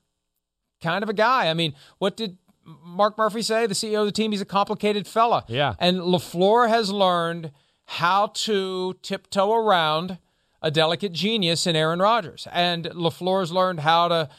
[0.82, 1.48] kind of a guy.
[1.48, 4.32] I mean, what did Mark Murphy say, the CEO of the team?
[4.32, 5.44] He's a complicated fella.
[5.46, 5.74] Yeah.
[5.78, 7.52] And LaFleur has learned
[7.86, 10.18] how to tiptoe around
[10.64, 12.48] a delicate genius in Aaron Rodgers.
[12.50, 14.30] And LaFleur's learned how to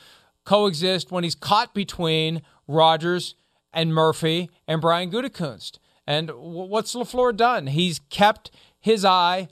[0.43, 3.35] coexist when he's caught between Rodgers
[3.71, 5.77] and Murphy and Brian Gutekunst.
[6.07, 7.67] And what's LaFleur done?
[7.67, 9.49] He's kept his eye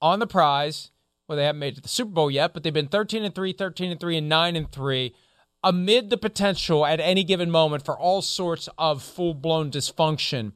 [0.00, 0.90] on the prize.
[1.28, 3.34] Well, they haven't made it to the Super Bowl yet, but they've been 13 and
[3.34, 5.14] 3, 13 and 3, and 9 and 3
[5.62, 10.52] amid the potential at any given moment for all sorts of full blown dysfunction.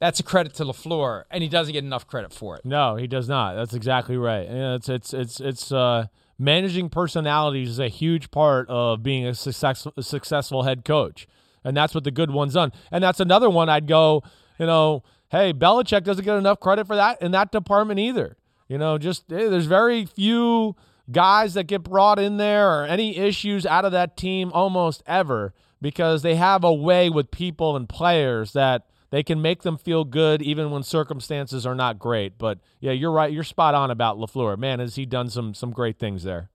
[0.00, 2.64] That's a credit to LaFleur, and he doesn't get enough credit for it.
[2.64, 3.54] No, he does not.
[3.54, 4.48] That's exactly right.
[4.48, 6.06] Yeah, it's it's it's it's uh,
[6.38, 11.28] managing personalities is a huge part of being a successful successful head coach,
[11.62, 12.72] and that's what the good one's done.
[12.90, 14.22] And that's another one I'd go.
[14.58, 18.38] You know, hey, Belichick doesn't get enough credit for that in that department either.
[18.68, 20.76] You know, just eh, there's very few
[21.10, 25.52] guys that get brought in there or any issues out of that team almost ever.
[25.82, 30.04] because they have a way with people and players that they can make them feel
[30.04, 32.38] good even when circumstances are not great.
[32.38, 33.32] But yeah, you're right.
[33.32, 34.58] You're spot on about LaFleur.
[34.58, 36.50] Man, has he done some some great things there.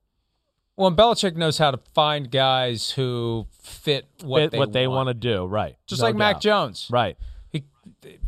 [0.78, 4.88] Well, and Belichick knows how to find guys who fit what Fit they what they
[4.88, 5.78] want want to do, right?
[5.88, 6.42] Just No like Mac.
[6.42, 6.90] Jones.
[6.92, 7.18] Right.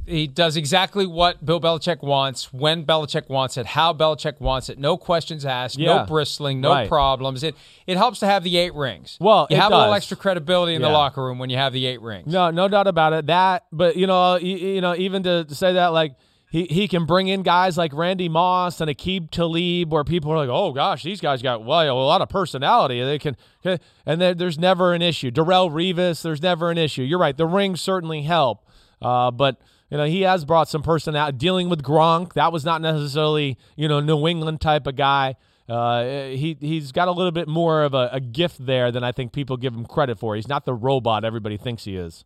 [0.05, 4.79] He does exactly what Bill Belichick wants, when Belichick wants it, how Belichick wants it.
[4.79, 5.97] No questions asked, Yeah.
[5.97, 6.87] no bristling, no Right.
[6.89, 7.43] problems.
[7.43, 9.17] It it helps to have the eight rings.
[9.19, 11.73] Well, you it have a little extra credibility in the locker room when you have
[11.73, 12.31] the eight rings.
[12.31, 13.27] No, no doubt about it.
[13.27, 16.15] That, but you know, you, you know, even to, to say that, like
[16.49, 20.37] he he can bring in guys like Randy Moss and Aqib Talib, where people are
[20.37, 23.03] like, oh gosh, these guys got well a lot of personality.
[23.03, 23.35] They can,
[24.05, 25.29] and there, there's never an issue.
[25.29, 27.01] Darrelle Revis, there's never an issue.
[27.03, 27.35] You're right.
[27.35, 28.63] The rings certainly help,
[29.01, 29.59] uh, but.
[29.89, 31.37] You know, he has brought some personality.
[31.37, 35.37] Dealing with Gronk, that was not necessarily, you know, New England type of guy.
[35.69, 39.11] Uh, he he's got a little bit more of a, a gift there than I
[39.11, 40.35] think people give him credit for.
[40.35, 42.23] He's not the robot everybody thinks he is.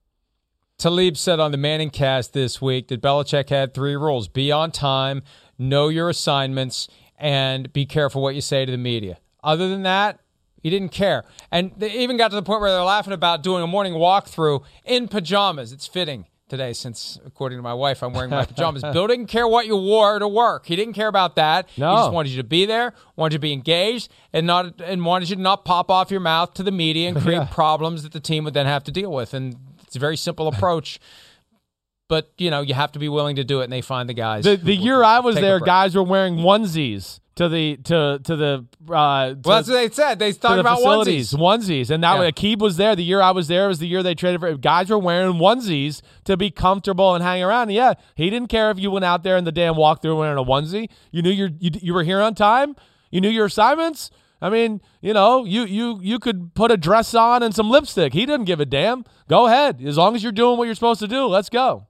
[0.78, 4.72] Talib said on the Manning cast this week that Belichick had three rules be on
[4.72, 5.24] time,
[5.58, 9.18] know your assignments, and be careful what you say to the media.
[9.44, 10.20] Other than that,
[10.62, 11.24] he didn't care.
[11.52, 14.64] And they even got to the point where they're laughing about doing a morning walkthrough
[14.86, 15.72] in pajamas.
[15.72, 18.84] It's fitting today since, according to my wife, I'm wearing my pajamas.
[18.84, 20.68] Bill didn't care what you wore to work.
[20.68, 21.68] He didn't care about that.
[21.78, 21.90] No.
[21.90, 25.04] He just wanted you to be there, wanted you to be engaged, and not and
[25.06, 27.46] wanted you to not pop off your mouth to the media and create Yeah.
[27.46, 29.34] problems that the team would then have to deal with.
[29.34, 31.00] And it's a very simple approach.
[32.12, 34.13] But you know, you have to be willing to do it, and they find the
[34.13, 34.43] guys.
[34.43, 38.65] The the year I was there, guys were wearing onesies to the to to the
[38.93, 40.19] uh, to, Well, that's what they said.
[40.19, 41.34] They talked the about onesies.
[41.34, 42.30] onesies, and that Yeah.
[42.30, 42.97] Aqib was there.
[42.97, 44.54] The year I was there was the year they traded for.
[44.58, 47.69] Guys were wearing onesies to be comfortable and hang around.
[47.69, 50.43] Yeah, he didn't care if you went out there in the damn walkthrough wearing a
[50.43, 50.89] onesie.
[51.12, 52.76] You knew your you, you were here on time.
[53.10, 54.12] You knew your assignments.
[54.41, 58.12] I mean, you know, you you you could put a dress on and some lipstick.
[58.12, 59.06] He didn't give a damn.
[59.30, 61.26] Go ahead, as long as you're doing what you're supposed to do.
[61.28, 61.88] Let's go.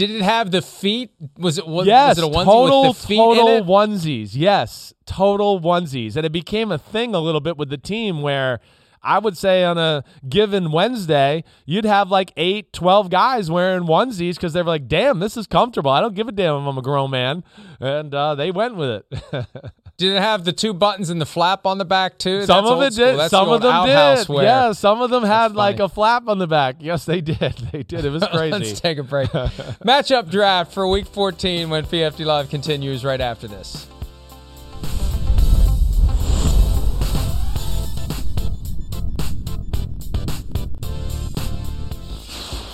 [0.00, 1.10] Did it have the feet?
[1.36, 4.30] Was it was, yes, was it a onesie total, with the feet total onesies.
[4.32, 8.60] Yes, total onesies, and it became a thing a little bit with the team where
[9.02, 14.36] I would say on a given Wednesday, you'd have like eight, 12 guys wearing onesies
[14.36, 15.90] because they were like, "Damn, this is comfortable.
[15.90, 17.44] I don't give a damn if I'm a grown man,"
[17.78, 19.46] and uh, they went with it.
[20.00, 22.46] Did it have the two buttons and the flap on the back too?
[22.46, 23.28] some That's of it did.
[23.28, 24.28] Some of them did.
[24.30, 24.44] wear.
[24.44, 26.76] Yeah, some of them had like a flap on the back.
[26.80, 27.38] Yes, they did.
[27.70, 28.06] They did.
[28.06, 28.50] It was crazy.
[28.50, 29.28] Let's take a break.
[29.84, 33.88] Matchup draft for Week 14 when PFT Live continues right after this.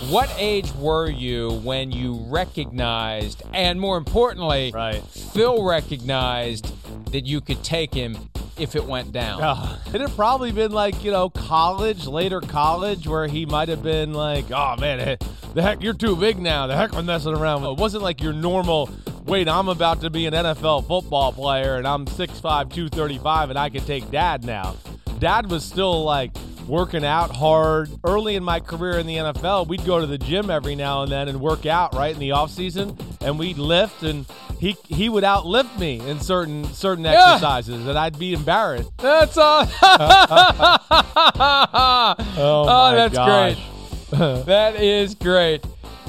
[0.09, 5.03] What age were you when you recognized, and more importantly, Right.
[5.03, 6.76] Phil recognized
[7.12, 8.16] that you could take him
[8.59, 9.40] if it went down?
[9.92, 14.12] It had probably been like, you know, college, later college, where he might have been
[14.12, 15.16] like, oh man, eh,
[15.55, 16.66] the heck, you're too big now.
[16.66, 17.64] The heck, I'm messing around.
[17.64, 18.90] It wasn't like your normal,
[19.25, 23.69] wait, I'm about to be an NFL football player and I'm 6'5, 235 and I
[23.71, 24.77] can take dad now.
[25.19, 26.33] Dad was still like
[26.66, 27.88] working out hard.
[28.05, 31.11] Early in my career in the NFL, we'd go to the gym every now and
[31.12, 34.25] then and work out right in the off season, and we'd lift and
[34.59, 37.35] he he would outlift me in certain certain Yeah.
[37.35, 38.91] exercises and I'd be embarrassed.
[38.99, 39.67] That's all.
[42.39, 43.55] Oh, oh, my that's gosh.
[43.55, 43.67] great.
[44.47, 45.65] That is great.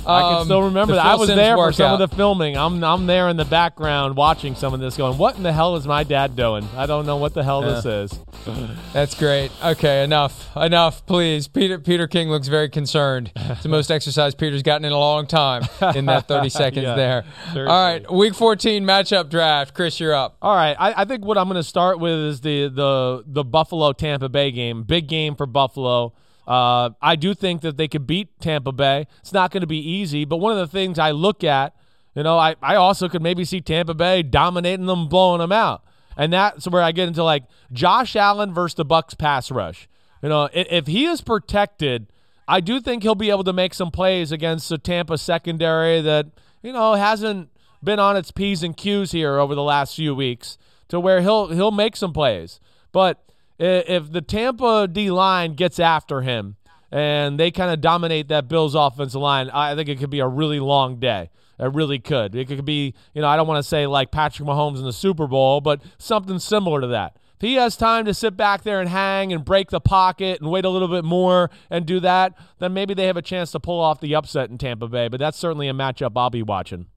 [0.08, 1.06] I can Um, still remember the that.
[1.06, 2.58] I was Simms there for some of the filming.
[2.58, 5.76] I'm I'm there in the background watching some of this, going, "What in the hell
[5.76, 6.68] is my dad doing?
[6.78, 8.20] I don't know what the hell this is."
[8.94, 9.52] That's great.
[9.64, 11.48] Okay, enough, enough, please.
[11.48, 13.32] Peter Peter King looks very concerned.
[13.36, 15.64] It's the most exercise Peter's gotten in a long time
[15.96, 17.26] in that 30 seconds Yeah, there.
[17.48, 17.68] certainly.
[17.70, 19.74] All right, Week 14 matchup draft.
[19.74, 20.38] Chris, you're up.
[20.42, 23.44] All right, I, I think what I'm going to start with is the the the
[23.44, 24.84] Buffalo Tampa Bay game.
[24.84, 26.14] Big game for Buffalo.
[26.48, 29.06] Uh, I do think that they could beat Tampa Bay.
[29.20, 31.76] It's not going to be easy, but one of the things I look at,
[32.16, 35.84] you know, I, I also could maybe see Tampa Bay dominating them, blowing them out,
[36.16, 39.90] and that's where I get into like Josh Allen versus the Bucs pass rush.
[40.24, 42.08] You know, if, if he is protected,
[42.48, 46.28] I do think he'll be able to make some plays against the Tampa secondary that
[46.64, 47.50] you know hasn't
[47.84, 50.58] been on its p's and q's here over the last few weeks
[50.88, 52.60] to where he'll he'll make some plays.
[52.92, 53.22] But
[53.60, 56.56] if the Tampa D line gets after him
[56.92, 60.28] and they kind of dominate that Bills offensive line, I think it could be a
[60.28, 61.30] really long day.
[61.60, 62.36] It really could.
[62.36, 64.94] It could be, you know, I don't want to say like Patrick Mahomes in the
[64.94, 67.18] Super Bowl, but something similar to that.
[67.36, 70.50] If he has time to sit back there and hang and break the pocket and
[70.50, 73.60] wait a little bit more and do that, then maybe they have a chance to
[73.60, 75.08] pull off the upset in Tampa Bay.
[75.08, 76.88] But that's certainly a matchup I'll be watching.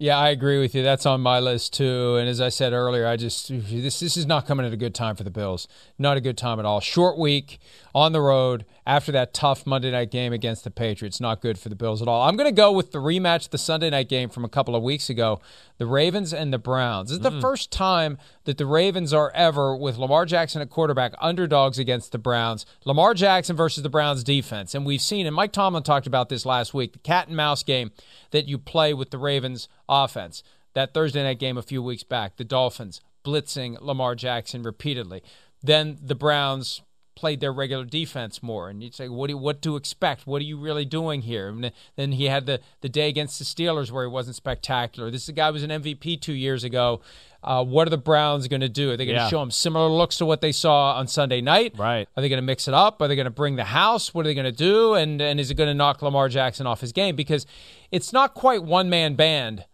[0.00, 0.84] Yeah, I agree with you.
[0.84, 2.16] That's on my list too.
[2.16, 4.94] And as I said earlier, I just this this is not coming at a good
[4.94, 5.66] time for the Bills.
[5.98, 6.78] Not a good time at all.
[6.78, 7.58] Short week
[7.94, 11.20] on the road after that tough Monday night game against the Patriots.
[11.20, 12.22] Not good for the Bills at all.
[12.22, 14.82] I'm going to go with the rematch, the Sunday night game from a couple of
[14.82, 15.40] weeks ago,
[15.78, 17.10] the Ravens and the Browns.
[17.10, 17.40] This is the mm.
[17.40, 22.18] first time that the Ravens are ever, with Lamar Jackson at quarterback, underdogs against the
[22.18, 22.66] Browns.
[22.84, 24.74] Lamar Jackson versus the Browns defense.
[24.74, 27.62] And we've seen, and Mike Tomlin talked about this last week, the cat and mouse
[27.62, 27.90] game
[28.30, 30.42] that you play with the Ravens offense.
[30.74, 35.22] That Thursday night game a few weeks back, the Dolphins blitzing Lamar Jackson repeatedly.
[35.62, 36.82] Then the Browns
[37.18, 40.26] played their regular defense more, and you'd say, "What do you, what to expect?
[40.26, 43.44] What are you really doing here?" And then he had the the day against the
[43.44, 45.10] Steelers where he wasn't spectacular.
[45.10, 47.00] This guy was an MVP two years ago.
[47.42, 48.90] Uh, what are the Browns going to do?
[48.90, 49.28] Are they going to Yeah.
[49.28, 51.74] show him similar looks to what they saw on Sunday night?
[51.78, 52.08] Right.
[52.16, 53.00] Are they going to mix it up?
[53.00, 54.12] Are they going to bring the house?
[54.12, 54.94] What are they going to do?
[54.94, 57.14] And and is it going to knock Lamar Jackson off his game?
[57.16, 57.46] Because
[57.92, 59.64] it's not quite one man band,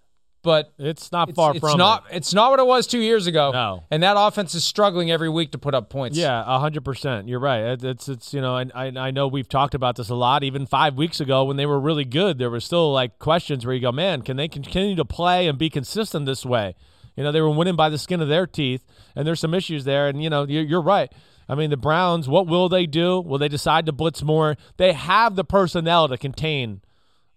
[0.45, 2.19] but It's not it's, far it's from not it.
[2.19, 3.51] it's not what it was two years ago.
[3.51, 3.83] No.
[3.91, 6.17] and that offense is struggling every week to put up points.
[6.17, 7.27] Yeah, a hundred percent.
[7.29, 7.61] You're right.
[7.61, 10.45] It- It's it's you know, and I I know we've talked about this a lot.
[10.45, 13.75] Even five weeks ago, when they were really good, there were still like questions where
[13.75, 16.77] you go, man, can they continue to play and be consistent this way?
[17.17, 18.85] You know, they were winning by the skin of their teeth,
[19.17, 20.09] and there's some issues there.
[20.09, 21.11] And you know, you're, you're right.
[21.49, 22.29] I mean, the Browns.
[22.29, 23.21] What will they do?
[23.21, 24.57] Will they decide to blitz more?
[24.79, 26.81] They have the personnel to contain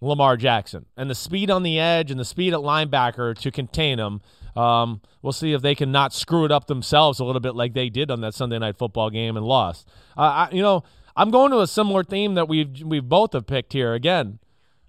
[0.02, 4.00] Lamar Jackson and the speed on the edge and the speed at linebacker to contain
[4.00, 4.22] him.
[4.56, 7.74] Um, we'll see if they can not screw it up themselves a little bit like
[7.74, 9.88] they did on that Sunday night football game and lost.
[10.18, 10.84] Uh, I, you know,
[11.16, 14.40] I'm going to a similar theme that we've we both have picked here again.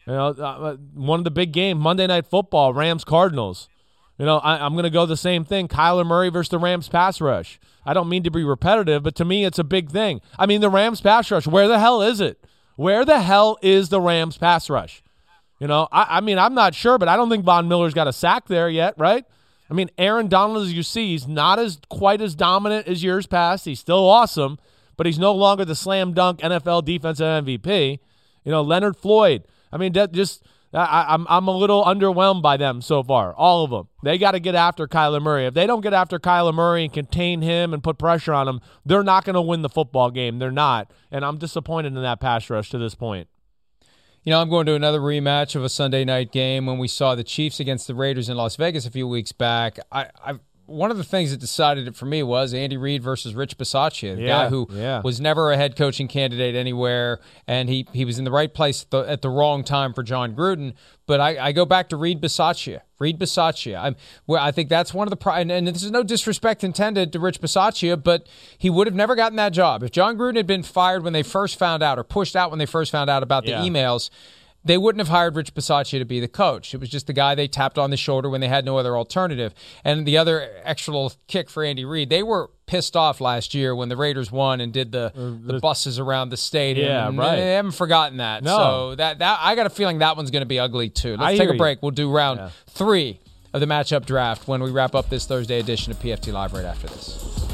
[0.06, 3.68] You know, uh, one of the big game Monday Night Football, Rams Cardinals.
[4.18, 5.68] You know, I, I'm going to go the same thing.
[5.68, 7.60] Kyler Murray versus the Rams pass rush.
[7.86, 10.20] I don't mean to be repetitive, but to me, it's a big thing.
[10.38, 11.46] I mean, the Rams pass rush.
[11.46, 12.44] Where the hell is it?
[12.78, 15.02] Where the hell is the Rams pass rush?
[15.58, 18.06] You know, I, I mean, I'm not sure, but I don't think Von Miller's got
[18.06, 19.24] a sack there yet, right?
[19.68, 23.26] I mean, Aaron Donald, as you see, he's not as quite as dominant as years
[23.26, 23.64] past.
[23.64, 24.60] He's still awesome,
[24.96, 27.98] but he's no longer the slam dunk NFL defensive MVP.
[28.44, 29.42] You know, Leonard Floyd.
[29.72, 33.34] I mean, just I, I'm I'm a little underwhelmed by them so far.
[33.34, 33.88] All of them.
[34.02, 35.46] They got to get after Kyler Murray.
[35.46, 38.60] If they don't get after Kyler Murray and contain him and put pressure on him,
[38.84, 40.38] they're not going to win the football game.
[40.38, 43.28] They're not, and I'm disappointed in that pass rush to this point.
[44.24, 47.14] You know, I'm going to another rematch of a Sunday night game when we saw
[47.14, 49.78] the Chiefs against the Raiders in Las Vegas a few weeks back.
[49.90, 50.34] I, I
[50.68, 54.14] one of the things that decided it for me was Andy Reid versus Rich Bisaccia,
[54.16, 55.00] the Yeah, guy who yeah.
[55.02, 58.82] was never a head coaching candidate anywhere, and he he was in the right place
[58.84, 60.74] at the, at the wrong time for Jon Gruden.
[61.06, 62.82] But I, I go back to Reid Bisaccia.
[62.98, 63.80] Reid Bisaccia.
[63.82, 66.62] I'm, well, I think that's one of the pri- and, and this is no disrespect
[66.62, 68.26] intended to Rich Bisaccia, but
[68.58, 71.22] he would have never gotten that job if Jon Gruden had been fired when they
[71.22, 73.62] first found out or pushed out when they first found out about the Yeah.
[73.62, 74.10] emails
[74.68, 76.74] they wouldn't have hired Rich Bisaccia to be the coach.
[76.74, 78.96] It was just the guy they tapped on the shoulder when they had no other
[78.96, 79.54] alternative.
[79.82, 83.74] And the other extra little kick for Andy Reid, they were pissed off last year
[83.74, 86.86] when the Raiders won and did the, uh, the buses around the stadium.
[87.16, 87.36] Yeah, right.
[87.36, 88.44] They haven't forgotten that.
[88.44, 88.56] No.
[88.58, 91.12] So that, that I got a feeling that one's going to be ugly too.
[91.16, 91.58] Let's I take a you.
[91.58, 91.82] break.
[91.82, 92.50] We'll do round Yeah.
[92.68, 93.20] three
[93.54, 96.66] of the matchup draft when we wrap up this Thursday edition of PFT Live right
[96.66, 97.47] after this.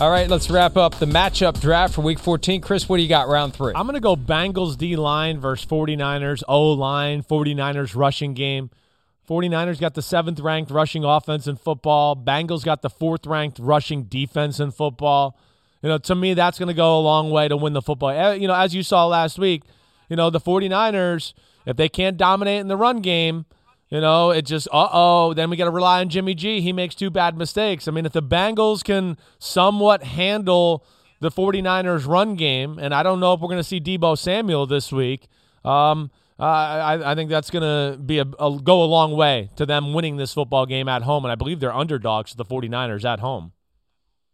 [0.00, 2.62] All right, let's wrap up the matchup draft for week 14.
[2.62, 3.74] Chris, what do you got round three?
[3.76, 8.70] I'm going to go Bengals D line versus 49ers O line, 49ers rushing game.
[9.28, 12.16] 49ers got the seventh ranked rushing offense in football.
[12.16, 15.38] Bengals got the fourth ranked rushing defense in football.
[15.82, 18.08] You know, to me, that's going to go a long way to win the football.
[18.08, 19.64] Eh, You know, as you saw last week,
[20.08, 21.34] you know, the 49ers,
[21.66, 23.44] if they can't dominate in the run game,
[23.90, 26.60] you know, it just, uh oh, then we got to rely on Jimmy G.
[26.60, 27.88] He makes two bad mistakes.
[27.88, 30.84] I mean, if the Bengals can somewhat handle
[31.20, 34.66] the 49ers run game, and I don't know if we're going to see Deebo Samuel
[34.66, 35.28] this week,
[35.64, 39.66] um, I, I think that's going to be a, a go a long way to
[39.66, 41.24] them winning this football game at home.
[41.24, 43.52] And I believe they're underdogs to the 49ers at home.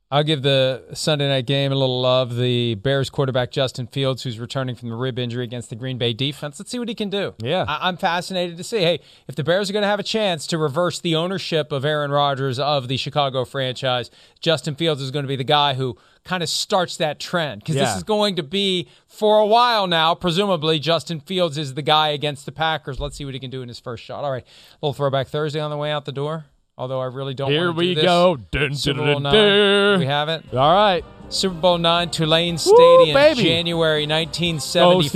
[0.08, 2.36] I'll give the Sunday night game a little love.
[2.36, 6.12] The Bears quarterback Justin Fields, who's returning from the rib injury against the Green Bay
[6.12, 6.60] defense.
[6.60, 7.34] Let's see what he can do.
[7.42, 7.64] Yeah.
[7.66, 8.78] I- I'm fascinated to see.
[8.78, 11.84] Hey, if the Bears are going to have a chance to reverse the ownership of
[11.84, 15.96] Aaron Rodgers of the Chicago franchise, Justin Fields is going to be the guy who
[16.22, 20.14] kind of starts that trend because this is going to be for a while now.
[20.14, 23.00] Presumably, Justin Fields is the guy against the Packers.
[23.00, 24.22] Let's see what he can do in his first shot.
[24.22, 24.44] All right,
[24.80, 26.46] little throwback Thursday on the way out the door.
[26.78, 27.50] Although I really don't.
[27.50, 28.04] Here we do this.
[28.04, 28.36] go.
[28.50, 29.32] Dun, Super Bowl dun, nine.
[29.32, 30.00] dun.
[30.00, 30.44] We have it.
[30.52, 31.02] All right.
[31.30, 33.16] Super Bowl nine, Tulane Stadium.
[33.36, 35.12] January Go 1975.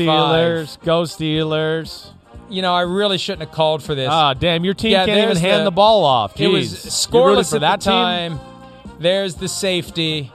[0.67, 0.83] Steelers.
[0.85, 2.13] Go Steelers.
[2.49, 4.09] You know, I really shouldn't have called for this.
[4.11, 6.41] Ah, damn, your team Yeah, can't even hand the- the, ball off.
[6.41, 7.07] it was Jeez.
[7.09, 8.41] Scoreless for at that the time.
[8.99, 10.33] There's the safety.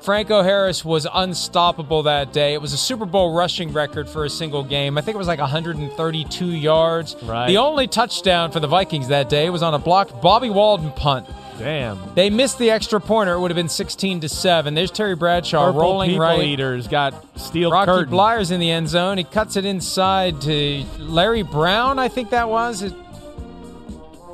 [0.00, 2.54] Franco Harris was unstoppable that day.
[2.54, 4.96] It was a Super Bowl rushing record for a single game.
[4.96, 7.16] I think it was like 132 yards.
[7.22, 7.48] Right.
[7.48, 11.28] The only touchdown for the Vikings that day was on a blocked Bobby Walden punt.
[11.58, 11.98] Damn.
[12.14, 13.34] They missed the extra pointer.
[13.34, 14.74] It would have been 16 to 7.
[14.74, 16.40] There's Terry Bradshaw Purple rolling people right.
[16.40, 18.10] eaters got steel Rocky curtain.
[18.10, 19.18] Bleier's in the end zone.
[19.18, 22.82] He cuts it inside to Larry Brown, I think that was.
[22.82, 22.94] It,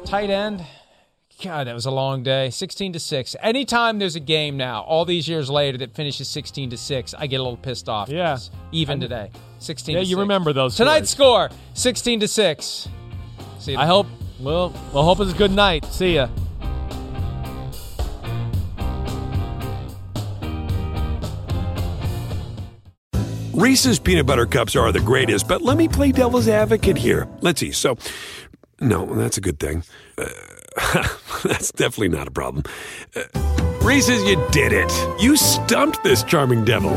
[0.05, 0.65] tight end.
[1.43, 2.49] God, that was a long day.
[2.51, 3.37] 16 to 6.
[3.43, 7.27] Anytime there's a game now, all these years later, that finishes 16 to 6, I
[7.27, 8.09] get a little pissed off.
[8.09, 8.35] Yeah.
[8.35, 9.31] It's Even today.
[9.59, 10.21] 16 Yeah, to you 6.
[10.21, 11.51] remember those Tonight's stories.
[11.51, 12.89] score 16 to 6.
[13.59, 14.07] See you I hope.
[14.41, 15.85] Well, we'll hope it's a good night.
[15.87, 16.29] See ya.
[23.53, 27.29] Reese's peanut butter cups are the greatest, but let me play devil's advocate here.
[27.41, 27.71] Let's see.
[27.71, 27.97] So,
[28.81, 29.85] no, that's a good thing.
[30.19, 30.25] Uh,
[31.45, 32.65] that's definitely not a problem.
[33.15, 33.23] Uh,
[33.83, 34.93] Reese's, you did it.
[35.21, 36.93] You stumped this charming devil.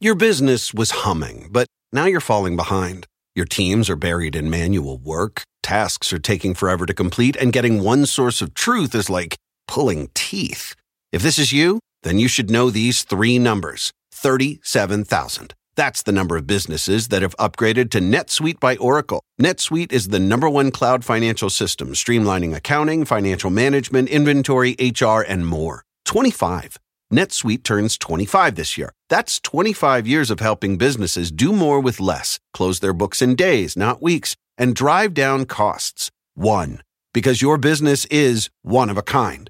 [0.00, 3.06] Your business was humming, but now you're falling behind.
[3.34, 7.82] Your teams are buried in manual work, tasks are taking forever to complete, and getting
[7.82, 9.36] one source of truth is like
[9.68, 10.74] pulling teeth.
[11.12, 15.54] If this is you, then you should know these three numbers 37,000.
[15.76, 19.22] That's the number of businesses that have upgraded to NetSuite by Oracle.
[19.40, 25.46] NetSuite is the number one cloud financial system, streamlining accounting, financial management, inventory, HR, and
[25.46, 25.84] more.
[26.04, 26.76] 25.
[27.12, 28.92] NetSuite turns 25 this year.
[29.08, 33.76] That's 25 years of helping businesses do more with less, close their books in days,
[33.76, 36.10] not weeks, and drive down costs.
[36.34, 36.82] One.
[37.12, 39.49] Because your business is one of a kind.